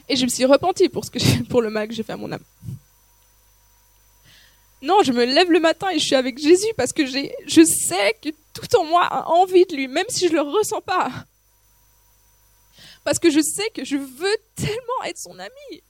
Et 0.08 0.16
je 0.16 0.24
me 0.24 0.28
suis 0.28 0.44
repentie 0.44 0.88
pour, 0.88 1.04
ce 1.04 1.10
que 1.10 1.42
pour 1.48 1.62
le 1.62 1.70
mal 1.70 1.88
que 1.88 1.94
j'ai 1.94 2.02
fait 2.02 2.12
à 2.12 2.16
mon 2.16 2.30
âme. 2.32 2.44
Non, 4.82 5.02
je 5.02 5.12
me 5.12 5.24
lève 5.24 5.50
le 5.50 5.60
matin 5.60 5.90
et 5.90 5.98
je 5.98 6.04
suis 6.04 6.16
avec 6.16 6.38
Jésus 6.38 6.72
parce 6.76 6.92
que 6.92 7.04
je 7.04 7.64
sais 7.64 8.16
que 8.22 8.30
tout 8.54 8.76
en 8.76 8.84
moi 8.84 9.04
a 9.04 9.28
envie 9.28 9.66
de 9.66 9.76
lui, 9.76 9.88
même 9.88 10.06
si 10.08 10.26
je 10.26 10.32
ne 10.32 10.38
le 10.38 10.42
ressens 10.42 10.80
pas. 10.80 11.10
parce 13.04 13.18
que 13.18 13.30
je 13.30 13.40
sais 13.40 13.68
que 13.70 13.84
je 13.84 13.96
veux 13.96 14.36
tellement 14.56 15.04
être 15.04 15.18
son 15.18 15.38
ami. 15.38 15.82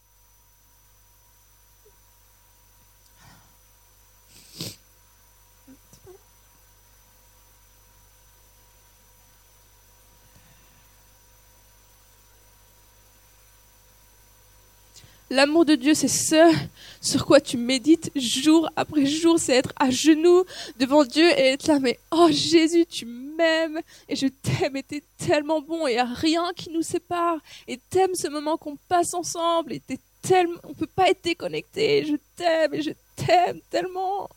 L'amour 15.33 15.65
de 15.65 15.77
Dieu, 15.77 15.95
c'est 15.95 16.09
ce 16.09 16.53
sur 17.01 17.25
quoi 17.25 17.41
tu 17.41 17.57
médites 17.57 18.11
jour 18.17 18.69
après 18.75 19.07
jour, 19.07 19.39
c'est 19.39 19.55
être 19.55 19.73
à 19.79 19.89
genoux 19.89 20.45
devant 20.81 21.05
Dieu 21.05 21.25
et 21.39 21.53
être 21.53 21.69
là, 21.69 21.79
mais 21.79 22.01
oh 22.11 22.27
Jésus, 22.33 22.85
tu 22.85 23.07
m'aimes 23.07 23.81
et 24.09 24.17
je 24.17 24.27
t'aime 24.27 24.75
et 24.75 24.83
t'es 24.83 25.05
tellement 25.19 25.61
bon 25.61 25.87
et 25.87 25.93
il 25.93 25.95
n'y 25.95 26.01
a 26.01 26.05
rien 26.05 26.51
qui 26.57 26.71
nous 26.71 26.83
sépare 26.83 27.39
et 27.69 27.79
t'aimes 27.91 28.17
ce 28.17 28.27
moment 28.27 28.57
qu'on 28.57 28.77
passe 28.89 29.15
ensemble 29.15 29.73
et 29.73 29.79
t'es 29.79 30.01
tellement, 30.21 30.59
on 30.65 30.75
peut 30.75 30.89
pas 30.89 31.09
être 31.09 31.23
déconnecté, 31.23 32.05
je 32.07 32.17
t'aime 32.35 32.75
et 32.75 32.83
je 32.83 32.91
t'aime 33.15 33.61
tellement. 33.71 34.29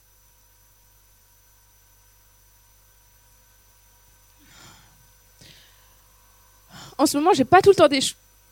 En 7.00 7.08
ce 7.08 7.18
moment, 7.18 7.34
j'ai 7.34 7.46
pas 7.46 7.62
tout 7.62 7.72
le 7.72 7.76
temps 7.76 7.88
des 7.88 8.00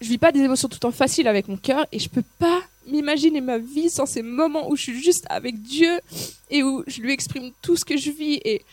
je 0.01 0.10
vis 0.10 0.17
pas 0.17 0.31
des 0.31 0.39
émotions 0.39 0.67
tout 0.67 0.75
le 0.75 0.79
temps 0.79 0.91
faciles 0.91 1.27
avec 1.27 1.48
mon 1.48 1.58
cœur 1.58 1.86
et 1.91 2.00
je 2.00 2.10
peux 2.10 2.24
pas 2.39 2.62
m'imaginer 2.88 3.39
ma 3.39 3.60
vie 3.60 3.89
sans 3.89 4.08
ces 4.08 4.24
moments 4.24 4.70
où 4.70 4.75
je 4.75 4.81
suis 4.81 5.01
juste 5.01 5.25
avec 5.29 5.62
Dieu 5.62 6.01
et 6.50 6.63
où 6.63 6.84
je 6.88 7.01
lui 7.01 7.13
exprime 7.13 7.51
tout 7.62 7.77
ce 7.77 7.86
que 7.86 7.98
je 7.98 8.10
vis 8.10 8.41
et, 8.43 8.63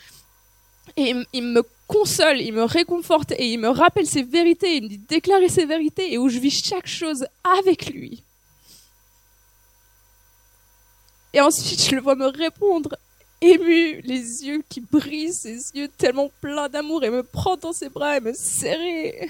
il 0.97 1.43
me 1.43 1.63
console, 1.87 2.41
il 2.41 2.53
me 2.53 2.65
réconforte 2.65 3.33
et 3.33 3.53
il 3.53 3.59
me 3.59 3.69
rappelle 3.69 4.07
ses 4.07 4.23
vérités, 4.23 4.77
il 4.77 4.85
me 4.85 4.89
dit 4.89 4.99
déclarer 4.99 5.49
ses 5.49 5.67
vérités 5.67 6.13
et 6.13 6.19
où 6.19 6.29
je 6.29 6.39
vis 6.39 6.65
chaque 6.65 6.89
chose 6.89 7.27
avec 7.45 7.91
lui. 7.91 8.23
Et 11.35 11.41
ensuite, 11.43 11.85
je 11.85 11.95
le 11.95 12.01
vois 12.01 12.15
me 12.15 12.27
répondre 12.27 12.97
ému, 13.43 14.01
les 14.01 14.47
yeux 14.47 14.63
qui 14.69 14.81
brillent, 14.81 15.33
ses 15.33 15.71
yeux 15.75 15.89
tellement 15.89 16.31
pleins 16.41 16.71
d'amour 16.71 17.05
et 17.05 17.11
me 17.11 17.23
prend 17.23 17.57
dans 17.57 17.75
ses 17.75 17.91
bras 17.91 18.17
et 18.17 18.21
me 18.21 18.33
serrer. 18.33 19.29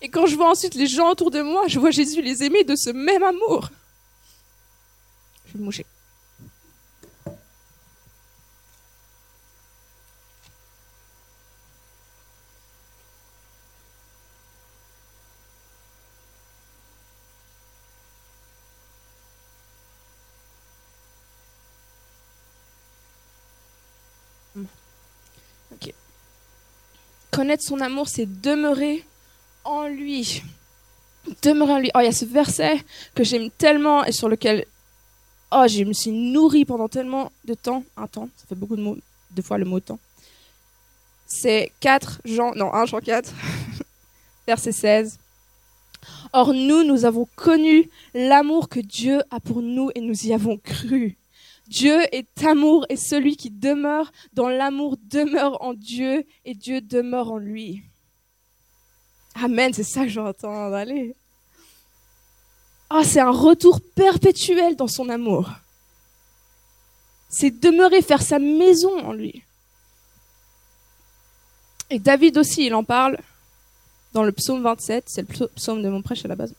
Et 0.00 0.08
quand 0.08 0.26
je 0.26 0.36
vois 0.36 0.50
ensuite 0.50 0.74
les 0.74 0.86
gens 0.86 1.10
autour 1.10 1.30
de 1.30 1.42
moi, 1.42 1.66
je 1.66 1.78
vois 1.78 1.90
Jésus 1.90 2.22
les 2.22 2.44
aimer 2.44 2.64
de 2.64 2.76
ce 2.76 2.90
même 2.90 3.22
amour. 3.22 3.70
Je 5.46 5.54
vais 5.54 5.58
me 5.58 5.64
moucher. 5.64 5.84
Connaître 27.30 27.62
son 27.62 27.80
amour, 27.80 28.08
c'est 28.08 28.26
demeurer 28.26 29.04
en 29.64 29.88
lui. 29.88 30.42
Demeurer 31.42 31.72
en 31.72 31.78
lui. 31.78 31.90
Oh, 31.94 32.00
il 32.00 32.04
y 32.04 32.08
a 32.08 32.12
ce 32.12 32.24
verset 32.24 32.80
que 33.14 33.24
j'aime 33.24 33.50
tellement 33.50 34.04
et 34.04 34.12
sur 34.12 34.28
lequel 34.28 34.64
oh, 35.52 35.64
je 35.68 35.84
me 35.84 35.92
suis 35.92 36.12
nourrie 36.12 36.64
pendant 36.64 36.88
tellement 36.88 37.30
de 37.44 37.54
temps. 37.54 37.84
Un 37.96 38.06
temps, 38.06 38.28
ça 38.36 38.46
fait 38.48 38.54
beaucoup 38.54 38.76
de 38.76 38.82
mots, 38.82 38.96
deux 39.30 39.42
fois 39.42 39.58
le 39.58 39.64
mot 39.64 39.80
temps. 39.80 39.98
C'est 41.26 41.72
4 41.80 42.22
Jean, 42.24 42.54
non, 42.54 42.72
1 42.72 42.86
Jean 42.86 43.00
4, 43.00 43.32
verset 44.46 44.72
16. 44.72 45.18
Or 46.32 46.54
nous, 46.54 46.84
nous 46.84 47.04
avons 47.04 47.26
connu 47.36 47.90
l'amour 48.14 48.68
que 48.68 48.80
Dieu 48.80 49.22
a 49.30 49.40
pour 49.40 49.62
nous 49.62 49.90
et 49.94 50.00
nous 50.00 50.26
y 50.26 50.32
avons 50.32 50.56
cru. 50.56 51.18
Dieu 51.68 51.98
est 52.12 52.44
amour 52.44 52.86
et 52.88 52.96
celui 52.96 53.36
qui 53.36 53.50
demeure 53.50 54.10
dans 54.32 54.48
l'amour 54.48 54.96
demeure 55.10 55.62
en 55.62 55.74
Dieu 55.74 56.24
et 56.46 56.54
Dieu 56.54 56.80
demeure 56.80 57.30
en 57.30 57.36
lui. 57.36 57.82
Amen, 59.42 59.72
c'est 59.72 59.84
ça 59.84 60.02
que 60.02 60.08
j'entends 60.08 60.72
aller. 60.72 61.14
Ah, 62.90 63.04
c'est 63.04 63.20
un 63.20 63.30
retour 63.30 63.80
perpétuel 63.94 64.74
dans 64.76 64.88
son 64.88 65.08
amour. 65.08 65.50
C'est 67.28 67.50
demeurer, 67.50 68.02
faire 68.02 68.22
sa 68.22 68.38
maison 68.38 68.98
en 69.04 69.12
lui. 69.12 69.42
Et 71.90 71.98
David 71.98 72.38
aussi, 72.38 72.66
il 72.66 72.74
en 72.74 72.84
parle 72.84 73.18
dans 74.12 74.24
le 74.24 74.32
psaume 74.32 74.62
27, 74.62 75.04
c'est 75.06 75.38
le 75.38 75.46
psaume 75.48 75.82
de 75.82 75.88
mon 75.88 76.02
prêche 76.02 76.24
à 76.24 76.28
la 76.28 76.36
base. 76.36 76.54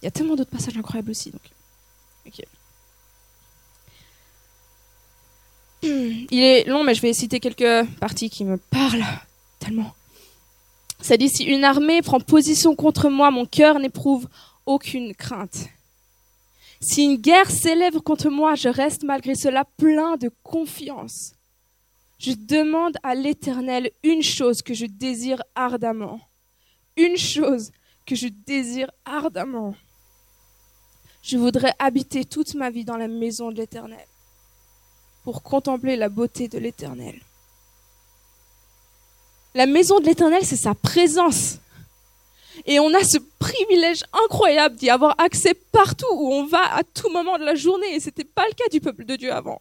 Il 0.00 0.04
y 0.04 0.08
a 0.08 0.10
tellement 0.10 0.36
d'autres 0.36 0.50
passages 0.50 0.76
incroyables 0.76 1.10
aussi. 1.10 1.30
Donc. 1.30 1.40
Il 5.82 6.42
est 6.42 6.64
long, 6.64 6.84
mais 6.84 6.94
je 6.94 7.00
vais 7.00 7.12
citer 7.12 7.40
quelques 7.40 7.88
parties 7.98 8.28
qui 8.28 8.44
me 8.44 8.58
parlent 8.58 9.04
tellement. 9.58 9.94
Ça 11.02 11.16
dit, 11.16 11.28
si 11.28 11.44
une 11.44 11.64
armée 11.64 12.02
prend 12.02 12.20
position 12.20 12.76
contre 12.76 13.08
moi, 13.08 13.30
mon 13.30 13.46
cœur 13.46 13.78
n'éprouve 13.78 14.28
aucune 14.66 15.14
crainte. 15.14 15.68
Si 16.80 17.04
une 17.04 17.16
guerre 17.16 17.50
s'élève 17.50 18.00
contre 18.00 18.30
moi, 18.30 18.54
je 18.54 18.68
reste 18.68 19.02
malgré 19.04 19.34
cela 19.34 19.64
plein 19.76 20.16
de 20.16 20.30
confiance. 20.42 21.32
Je 22.18 22.32
demande 22.32 22.96
à 23.02 23.14
l'Éternel 23.14 23.90
une 24.02 24.22
chose 24.22 24.62
que 24.62 24.74
je 24.74 24.86
désire 24.86 25.42
ardemment. 25.54 26.20
Une 26.96 27.16
chose 27.16 27.70
que 28.06 28.14
je 28.14 28.28
désire 28.28 28.90
ardemment. 29.04 29.74
Je 31.22 31.38
voudrais 31.38 31.74
habiter 31.78 32.24
toute 32.24 32.54
ma 32.54 32.70
vie 32.70 32.84
dans 32.84 32.96
la 32.96 33.08
maison 33.08 33.50
de 33.50 33.56
l'Éternel 33.56 34.06
pour 35.22 35.42
contempler 35.42 35.96
la 35.96 36.08
beauté 36.08 36.48
de 36.48 36.58
l'Éternel 36.58 37.20
la 39.54 39.66
maison 39.66 40.00
de 40.00 40.06
l'Éternel, 40.06 40.44
c'est 40.44 40.56
sa 40.56 40.74
présence. 40.74 41.58
Et 42.66 42.78
on 42.78 42.92
a 42.94 43.02
ce 43.02 43.18
privilège 43.38 44.04
incroyable 44.24 44.76
d'y 44.76 44.90
avoir 44.90 45.14
accès 45.18 45.54
partout 45.54 46.06
où 46.12 46.32
on 46.32 46.44
va 46.46 46.74
à 46.74 46.82
tout 46.82 47.10
moment 47.10 47.38
de 47.38 47.44
la 47.44 47.54
journée. 47.54 47.94
Et 47.94 48.00
ce 48.00 48.06
n'était 48.06 48.24
pas 48.24 48.46
le 48.46 48.52
cas 48.52 48.68
du 48.70 48.80
peuple 48.80 49.04
de 49.04 49.16
Dieu 49.16 49.32
avant. 49.32 49.60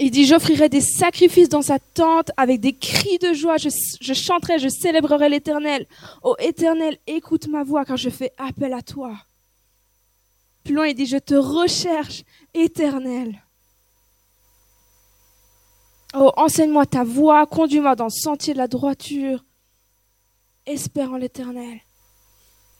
Il 0.00 0.12
dit, 0.12 0.26
j'offrirai 0.26 0.68
des 0.68 0.80
sacrifices 0.80 1.48
dans 1.48 1.62
sa 1.62 1.78
tente 1.78 2.30
avec 2.36 2.60
des 2.60 2.72
cris 2.72 3.18
de 3.18 3.32
joie. 3.32 3.56
Je, 3.56 3.68
je 4.00 4.14
chanterai, 4.14 4.58
je 4.58 4.68
célébrerai 4.68 5.28
l'Éternel. 5.28 5.86
Ô 6.22 6.36
Éternel, 6.38 6.98
écoute 7.06 7.48
ma 7.48 7.64
voix 7.64 7.84
car 7.84 7.96
je 7.96 8.08
fais 8.08 8.32
appel 8.38 8.72
à 8.72 8.82
toi. 8.82 9.16
Plus 10.62 10.74
loin, 10.74 10.86
il 10.86 10.94
dit, 10.94 11.06
je 11.06 11.18
te 11.18 11.34
recherche, 11.34 12.22
Éternel. 12.54 13.42
Oh, 16.14 16.32
enseigne-moi 16.36 16.86
ta 16.86 17.04
voie, 17.04 17.46
conduis-moi 17.46 17.94
dans 17.94 18.06
le 18.06 18.10
sentier 18.10 18.54
de 18.54 18.58
la 18.58 18.68
droiture. 18.68 19.44
Espère 20.64 21.12
en 21.12 21.16
l'éternel. 21.16 21.80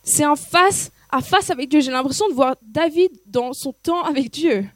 C'est 0.03 0.25
en 0.25 0.37
face 0.37 0.91
à 1.11 1.21
face 1.21 1.51
avec 1.51 1.69
Dieu. 1.69 1.81
J'ai 1.81 1.91
l'impression 1.91 2.29
de 2.29 2.35
voir 2.35 2.57
David 2.63 3.11
dans 3.27 3.53
son 3.53 3.73
temps 3.73 4.03
avec 4.03 4.31
Dieu. 4.31 4.69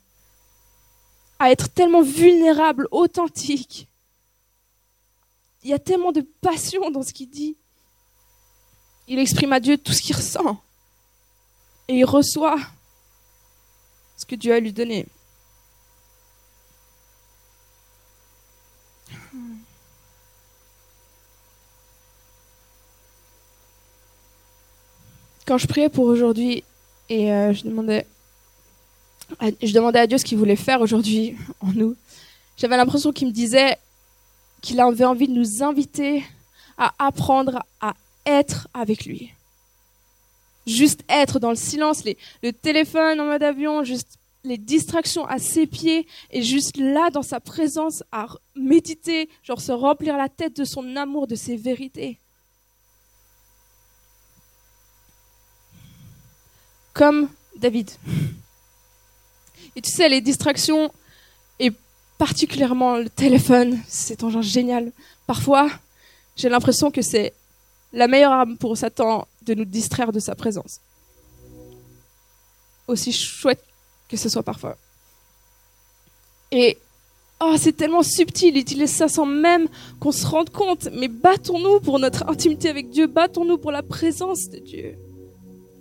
À 1.39 1.51
être 1.51 1.71
tellement 1.71 2.03
vulnérable, 2.03 2.89
authentique. 2.91 3.89
Il 5.63 5.71
y 5.71 5.75
a 5.75 5.79
tellement 5.79 6.13
de 6.13 6.21
passion 6.41 6.91
dans 6.91 7.03
ce 7.03 7.13
qu'il 7.13 7.31
dit. 7.31 7.57
Il 9.09 9.19
exprime 9.19 9.53
à 9.53 9.61
Dieu 9.61 9.79
tout 9.79 9.93
ce 9.93 10.03
qu'il 10.03 10.17
ressent. 10.17 10.61
Et 11.89 11.97
il 11.99 12.05
reçoit 12.05 12.59
ce 14.17 14.27
que 14.27 14.35
Dieu 14.35 14.53
a 14.53 14.61
lui 14.61 14.73
donné. 14.73 15.07
Quand 25.53 25.59
je 25.59 25.67
priais 25.67 25.91
pour 25.91 26.07
aujourd'hui 26.07 26.65
et 27.11 27.31
euh, 27.31 27.53
je 27.53 27.65
demandais 27.65 28.07
à, 29.39 29.49
je 29.63 29.75
demandais 29.75 29.99
à 29.99 30.07
Dieu 30.07 30.17
ce 30.17 30.25
qu'il 30.25 30.39
voulait 30.39 30.57
faire 30.57 30.81
aujourd'hui 30.81 31.37
en 31.61 31.67
nous, 31.75 31.95
j'avais 32.57 32.79
l'impression 32.79 33.13
qu'il 33.13 33.29
me 33.29 33.33
disait 33.33 33.77
qu'il 34.63 34.81
avait 34.81 35.05
envie 35.05 35.29
de 35.29 35.35
nous 35.35 35.63
inviter 35.63 36.25
à 36.79 36.95
apprendre 36.99 37.67
à 37.83 37.93
être 38.25 38.67
avec 38.73 39.05
lui. 39.05 39.35
Juste 40.67 41.03
être 41.11 41.39
dans 41.39 41.51
le 41.51 41.57
silence, 41.57 42.03
les, 42.05 42.17
le 42.43 42.55
téléphone 42.55 43.21
en 43.21 43.27
mode 43.27 43.43
avion, 43.43 43.85
juste 43.85 44.19
les 44.45 44.57
distractions 44.57 45.27
à 45.27 45.39
ses 45.39 45.67
pieds 45.67 46.07
et 46.31 46.41
juste 46.41 46.79
là 46.79 47.11
dans 47.11 47.21
sa 47.21 47.41
présence 47.41 48.03
à 48.11 48.27
méditer, 48.57 49.29
genre 49.43 49.61
se 49.61 49.73
remplir 49.73 50.17
la 50.17 50.31
tête 50.31 50.57
de 50.57 50.65
son 50.65 50.97
amour, 50.97 51.27
de 51.27 51.35
ses 51.35 51.57
vérités. 51.57 52.22
Comme 56.93 57.29
David. 57.57 57.91
Et 59.77 59.83
tu 59.83 59.91
sais, 59.91 60.09
les 60.09 60.21
distractions 60.21 60.93
Et 61.59 61.73
particulièrement 62.19 62.97
le 62.97 63.09
téléphone, 63.09 63.79
c'est 63.89 64.23
un 64.23 64.31
genre 64.31 64.43
génial. 64.43 64.93
Parfois, 65.27 65.71
j'ai 66.37 66.49
l'impression 66.49 66.91
que 66.91 67.03
c'est 67.03 67.33
la 67.93 68.09
meilleure 68.09 68.33
arme 68.33 68.57
pour 68.57 68.77
Satan 68.77 69.27
de 69.43 69.55
nous 69.55 69.65
distraire 69.65 70.13
de 70.13 70.21
sa 70.21 70.35
présence. 70.35 70.81
Aussi 72.89 73.13
chouette 73.13 73.63
que 74.09 74.17
ce 74.17 74.29
soit 74.29 74.43
parfois. 74.43 74.77
Et 76.51 76.77
oh, 77.41 77.55
c'est 77.59 77.73
tellement 77.73 78.03
subtil, 78.03 78.57
il 78.57 78.61
utilise 78.61 78.91
ça 78.91 79.09
sans 79.09 79.25
même 79.25 79.69
qu'on 79.99 80.13
se 80.13 80.27
rende 80.27 80.51
compte. 80.51 80.89
Mais 80.93 81.09
battons-nous 81.09 81.81
pour 81.81 81.99
notre 81.99 82.29
intimité 82.29 82.69
avec 82.69 82.91
Dieu, 82.91 83.07
battons-nous 83.07 83.57
pour 83.57 83.73
la 83.73 83.83
présence 83.83 84.51
de 84.51 84.59
Dieu. 84.59 84.99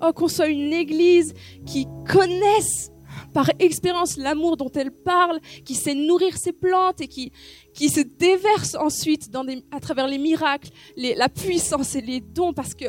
Oh, 0.02 0.14
qu'on 0.14 0.28
soit 0.28 0.48
une 0.48 0.74
église 0.74 1.34
qui 1.66 1.88
connaisse 2.08 2.92
par 3.34 3.50
expérience 3.60 4.18
l'amour 4.18 4.58
dont 4.58 4.72
elle 4.74 4.92
parle, 4.92 5.40
qui 5.64 5.76
sait 5.76 5.94
nourrir 5.94 6.38
ses 6.38 6.52
plantes 6.52 7.02
et 7.02 7.08
qui, 7.08 7.32
se 7.76 8.02
déverse 8.02 8.76
ensuite 8.76 9.30
à 9.72 9.80
travers 9.80 10.08
les 10.08 10.18
miracles, 10.18 10.70
les, 10.96 11.16
la 11.16 11.30
puissance 11.30 11.96
et 11.96 12.02
les 12.02 12.20
dons 12.20 12.54
parce 12.54 12.74
que 12.74 12.86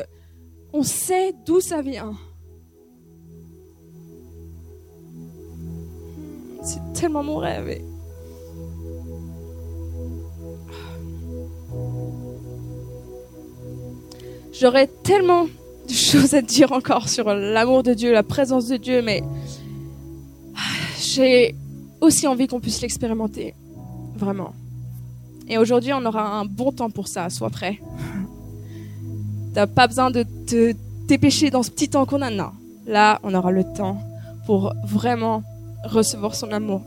on 0.73 0.83
sait 0.83 1.33
d'où 1.45 1.59
ça 1.61 1.81
vient. 1.81 2.13
C'est 6.63 6.93
tellement 6.93 7.23
mon 7.23 7.37
rêve. 7.37 7.81
J'aurais 14.53 14.87
tellement 14.87 15.47
de 15.87 15.93
choses 15.93 16.33
à 16.33 16.41
dire 16.41 16.71
encore 16.71 17.09
sur 17.09 17.33
l'amour 17.33 17.83
de 17.83 17.93
Dieu, 17.93 18.11
la 18.11 18.23
présence 18.23 18.67
de 18.67 18.77
Dieu, 18.77 19.01
mais 19.01 19.23
j'ai 20.99 21.55
aussi 22.01 22.27
envie 22.27 22.47
qu'on 22.47 22.59
puisse 22.59 22.81
l'expérimenter. 22.81 23.53
Vraiment. 24.15 24.53
Et 25.47 25.57
aujourd'hui, 25.57 25.91
on 25.93 26.05
aura 26.05 26.39
un 26.39 26.45
bon 26.45 26.71
temps 26.71 26.89
pour 26.89 27.07
ça. 27.07 27.29
Sois 27.29 27.49
prêt. 27.49 27.79
T'as 29.53 29.67
pas 29.67 29.87
besoin 29.87 30.11
de 30.11 30.23
te 30.47 30.73
dépêcher 31.07 31.49
dans 31.49 31.63
ce 31.63 31.71
petit 31.71 31.89
temps 31.89 32.05
qu'on 32.05 32.21
a. 32.21 32.29
Non. 32.29 32.51
Là, 32.87 33.19
on 33.23 33.33
aura 33.33 33.51
le 33.51 33.63
temps 33.63 33.97
pour 34.45 34.73
vraiment 34.85 35.43
recevoir 35.83 36.35
son 36.35 36.51
amour. 36.51 36.81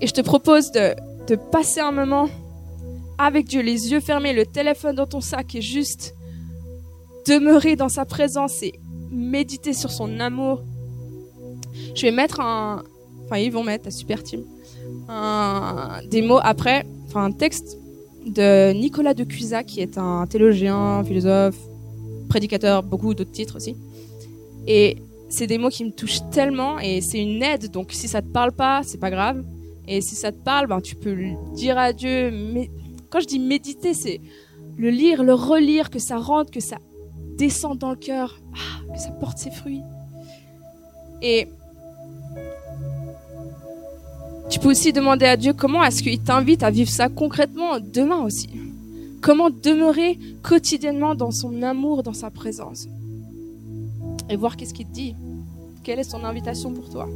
Et 0.00 0.06
je 0.06 0.12
te 0.12 0.20
propose 0.20 0.70
de, 0.72 0.94
de 1.28 1.36
passer 1.36 1.80
un 1.80 1.92
moment 1.92 2.28
avec 3.18 3.46
Dieu, 3.46 3.62
les 3.62 3.92
yeux 3.92 4.00
fermés, 4.00 4.32
le 4.32 4.46
téléphone 4.46 4.96
dans 4.96 5.06
ton 5.06 5.20
sac 5.20 5.54
et 5.54 5.62
juste 5.62 6.14
demeurer 7.26 7.76
dans 7.76 7.88
sa 7.88 8.04
présence 8.04 8.62
et 8.62 8.74
méditer 9.10 9.72
sur 9.72 9.90
son 9.90 10.20
amour. 10.20 10.62
Je 11.94 12.02
vais 12.02 12.10
mettre 12.10 12.40
un, 12.40 12.82
enfin 13.24 13.38
ils 13.38 13.52
vont 13.52 13.64
mettre, 13.64 13.84
la 13.86 13.90
super 13.90 14.22
team, 14.22 14.42
un, 15.08 16.00
des 16.10 16.22
mots 16.22 16.40
après, 16.42 16.84
enfin 17.06 17.24
un 17.24 17.32
texte 17.32 17.78
de 18.26 18.72
Nicolas 18.72 19.14
de 19.14 19.24
Cusack, 19.24 19.66
qui 19.66 19.80
est 19.80 19.98
un 19.98 20.26
théologien, 20.26 21.02
philosophe, 21.04 21.58
prédicateur, 22.28 22.82
beaucoup 22.82 23.14
d'autres 23.14 23.32
titres 23.32 23.56
aussi. 23.56 23.76
Et 24.66 24.96
c'est 25.28 25.46
des 25.46 25.58
mots 25.58 25.70
qui 25.70 25.84
me 25.84 25.90
touchent 25.90 26.20
tellement 26.30 26.78
et 26.78 27.00
c'est 27.00 27.18
une 27.18 27.42
aide. 27.42 27.70
Donc 27.70 27.88
si 27.92 28.06
ça 28.06 28.22
te 28.22 28.28
parle 28.28 28.52
pas, 28.52 28.82
c'est 28.84 28.98
pas 28.98 29.10
grave. 29.10 29.42
Et 29.88 30.00
si 30.00 30.14
ça 30.14 30.30
te 30.30 30.42
parle, 30.42 30.68
ben, 30.68 30.80
tu 30.80 30.94
peux 30.94 31.12
le 31.12 31.30
dire 31.54 31.76
à 31.76 31.92
Dieu. 31.92 32.30
Mais 32.30 32.70
quand 33.10 33.20
je 33.20 33.26
dis 33.26 33.38
méditer, 33.38 33.94
c'est 33.94 34.20
le 34.76 34.90
lire, 34.90 35.22
le 35.22 35.34
relire, 35.34 35.90
que 35.90 35.98
ça 35.98 36.18
rentre, 36.18 36.50
que 36.50 36.60
ça 36.60 36.76
descende 37.42 37.78
dans 37.78 37.90
le 37.90 37.96
cœur, 37.96 38.38
ah, 38.54 38.94
que 38.94 39.00
ça 39.00 39.10
porte 39.10 39.36
ses 39.36 39.50
fruits. 39.50 39.82
Et 41.22 41.48
tu 44.48 44.60
peux 44.60 44.70
aussi 44.70 44.92
demander 44.92 45.26
à 45.26 45.36
Dieu 45.36 45.52
comment 45.52 45.82
est-ce 45.82 46.04
qu'il 46.04 46.20
t'invite 46.20 46.62
à 46.62 46.70
vivre 46.70 46.88
ça 46.88 47.08
concrètement 47.08 47.80
demain 47.80 48.18
aussi. 48.18 48.48
Comment 49.20 49.50
demeurer 49.50 50.20
quotidiennement 50.44 51.16
dans 51.16 51.32
son 51.32 51.62
amour, 51.62 52.04
dans 52.04 52.12
sa 52.12 52.30
présence. 52.30 52.86
Et 54.30 54.36
voir 54.36 54.56
qu'est-ce 54.56 54.72
qu'il 54.72 54.86
te 54.86 54.92
dit. 54.92 55.16
Quelle 55.82 55.98
est 55.98 56.10
son 56.10 56.22
invitation 56.22 56.72
pour 56.72 56.90
toi. 56.90 57.08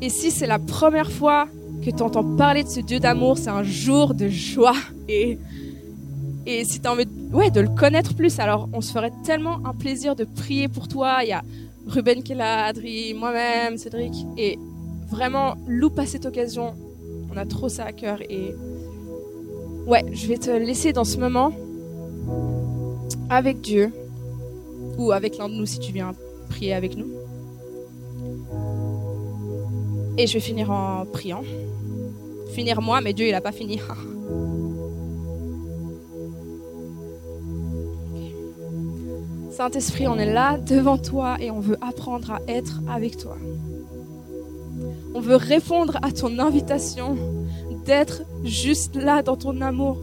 Et 0.00 0.08
si 0.08 0.30
c'est 0.30 0.46
la 0.46 0.58
première 0.58 1.12
fois 1.12 1.46
que 1.84 1.90
tu 1.90 2.02
entends 2.02 2.36
parler 2.36 2.64
de 2.64 2.68
ce 2.70 2.80
Dieu 2.80 3.00
d'amour, 3.00 3.36
c'est 3.36 3.50
un 3.50 3.62
jour 3.62 4.14
de 4.14 4.28
joie. 4.28 4.76
Et, 5.08 5.38
et 6.46 6.64
si 6.64 6.80
tu 6.80 6.88
as 6.88 6.92
envie 6.92 7.06
de, 7.06 7.34
ouais, 7.34 7.50
de 7.50 7.60
le 7.60 7.68
connaître 7.68 8.14
plus, 8.14 8.38
alors 8.38 8.68
on 8.72 8.80
se 8.80 8.92
ferait 8.92 9.12
tellement 9.24 9.58
un 9.64 9.74
plaisir 9.74 10.16
de 10.16 10.24
prier 10.24 10.68
pour 10.68 10.88
toi. 10.88 11.18
Il 11.22 11.28
y 11.28 11.32
a 11.32 11.42
Ruben 11.86 12.22
qui 12.22 12.32
est 12.32 12.36
là, 12.36 12.66
Adri, 12.66 13.14
moi-même, 13.14 13.76
Cédric. 13.76 14.14
Et 14.36 14.58
vraiment, 15.08 15.54
loupe 15.66 15.98
à 15.98 16.06
cette 16.06 16.26
occasion. 16.26 16.74
On 17.32 17.36
a 17.36 17.44
trop 17.44 17.68
ça 17.68 17.84
à 17.84 17.92
cœur. 17.92 18.20
Et 18.28 18.54
ouais, 19.86 20.04
je 20.12 20.26
vais 20.26 20.38
te 20.38 20.50
laisser 20.50 20.92
dans 20.92 21.04
ce 21.04 21.18
moment 21.18 21.52
avec 23.30 23.60
Dieu. 23.60 23.92
Ou 24.98 25.12
avec 25.12 25.38
l'un 25.38 25.48
de 25.48 25.54
nous 25.54 25.66
si 25.66 25.78
tu 25.78 25.92
viens 25.92 26.12
prier 26.48 26.74
avec 26.74 26.96
nous. 26.96 27.08
Et 30.18 30.26
je 30.26 30.34
vais 30.34 30.40
finir 30.40 30.70
en 30.70 31.06
priant. 31.06 31.42
Finir 32.52 32.82
moi, 32.82 33.00
mais 33.00 33.12
Dieu, 33.12 33.26
il 33.26 33.32
n'a 33.32 33.40
pas 33.40 33.52
fini. 33.52 33.80
Saint-Esprit, 39.62 40.08
on 40.08 40.18
est 40.18 40.32
là 40.32 40.58
devant 40.58 40.98
toi 40.98 41.36
et 41.38 41.52
on 41.52 41.60
veut 41.60 41.76
apprendre 41.80 42.32
à 42.32 42.40
être 42.48 42.80
avec 42.88 43.16
toi. 43.16 43.36
On 45.14 45.20
veut 45.20 45.36
répondre 45.36 45.98
à 46.02 46.10
ton 46.10 46.40
invitation 46.40 47.16
d'être 47.86 48.22
juste 48.42 48.96
là 48.96 49.22
dans 49.22 49.36
ton 49.36 49.60
amour, 49.60 49.98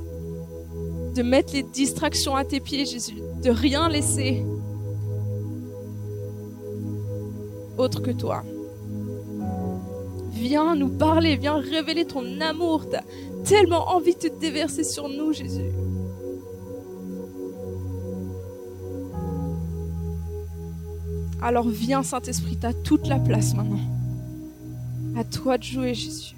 de 1.13 1.21
mettre 1.23 1.51
les 1.51 1.63
distractions 1.63 2.37
à 2.37 2.45
tes 2.45 2.61
pieds, 2.61 2.85
Jésus, 2.85 3.17
de 3.43 3.49
rien 3.49 3.89
laisser 3.89 4.45
autre 7.77 8.01
que 8.01 8.11
toi. 8.11 8.43
Viens 10.31 10.73
nous 10.73 10.87
parler, 10.87 11.35
viens 11.35 11.59
révéler 11.59 12.05
ton 12.05 12.39
amour. 12.39 12.89
Tu 12.89 12.95
as 12.95 13.03
tellement 13.43 13.89
envie 13.89 14.13
de 14.13 14.19
te 14.19 14.39
déverser 14.39 14.85
sur 14.85 15.09
nous, 15.09 15.33
Jésus. 15.33 15.73
Alors 21.41 21.69
viens 21.69 22.03
Saint-Esprit, 22.03 22.57
tu 22.57 22.67
toute 22.83 23.07
la 23.07 23.17
place 23.17 23.53
maintenant. 23.53 23.79
À 25.17 25.23
toi 25.23 25.57
de 25.57 25.63
jouer 25.63 25.93
Jésus. 25.93 26.35